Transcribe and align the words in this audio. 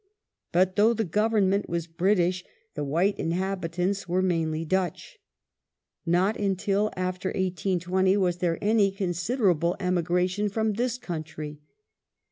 But 0.51 0.77
though 0.77 0.95
the 0.95 1.03
Government 1.03 1.69
was 1.69 1.85
British, 1.85 2.43
the 2.73 2.83
white 2.83 3.19
inhabitants 3.19 4.09
were 4.09 4.23
mainly 4.23 4.65
Dutch. 4.65 5.19
Not 6.07 6.37
until 6.39 6.89
after 6.97 7.29
1820 7.29 8.17
was 8.17 8.37
there 8.37 8.57
any 8.63 8.89
considerable 8.89 9.75
emigration 9.79 10.49
from 10.49 10.73
this 10.73 10.97
country. 10.97 11.61